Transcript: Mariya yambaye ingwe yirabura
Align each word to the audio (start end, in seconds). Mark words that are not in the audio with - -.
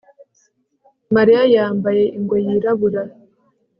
Mariya 1.15 1.41
yambaye 1.55 2.03
ingwe 2.17 2.37
yirabura 2.47 3.01